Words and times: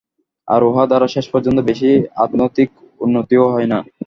আর 0.47 0.61
উহা 0.63 0.83
দ্বারা 0.87 1.07
শেষ 1.15 1.25
পর্যন্ত 1.33 1.59
বেশী 1.69 1.89
আধ্যাত্মিক 2.23 2.69
উন্নতিও 3.01 3.45
হয় 3.53 3.67
না। 3.67 3.79